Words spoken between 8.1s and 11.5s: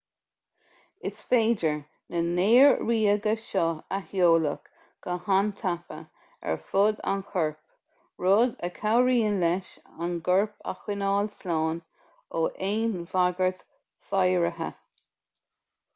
rud a chabhraíonn leis an gcorp a choinneáil